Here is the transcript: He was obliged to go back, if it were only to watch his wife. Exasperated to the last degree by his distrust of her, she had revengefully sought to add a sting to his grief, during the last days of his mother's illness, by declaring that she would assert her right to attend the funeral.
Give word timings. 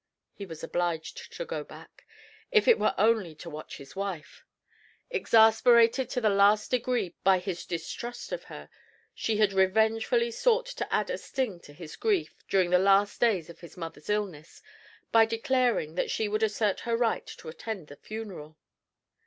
He 0.33 0.47
was 0.47 0.63
obliged 0.63 1.31
to 1.33 1.45
go 1.45 1.63
back, 1.63 2.07
if 2.51 2.67
it 2.67 2.79
were 2.79 2.95
only 2.97 3.35
to 3.35 3.51
watch 3.51 3.77
his 3.77 3.95
wife. 3.95 4.43
Exasperated 5.11 6.09
to 6.09 6.19
the 6.19 6.27
last 6.31 6.71
degree 6.71 7.13
by 7.23 7.37
his 7.37 7.67
distrust 7.67 8.31
of 8.31 8.45
her, 8.45 8.67
she 9.13 9.37
had 9.37 9.53
revengefully 9.53 10.31
sought 10.31 10.65
to 10.65 10.91
add 10.91 11.11
a 11.11 11.19
sting 11.19 11.59
to 11.59 11.73
his 11.73 11.95
grief, 11.95 12.33
during 12.47 12.71
the 12.71 12.79
last 12.79 13.19
days 13.21 13.47
of 13.47 13.59
his 13.59 13.77
mother's 13.77 14.09
illness, 14.09 14.63
by 15.11 15.23
declaring 15.23 15.93
that 15.93 16.09
she 16.09 16.27
would 16.27 16.41
assert 16.41 16.79
her 16.79 16.97
right 16.97 17.27
to 17.37 17.47
attend 17.47 17.85
the 17.85 17.95
funeral. 17.95 18.57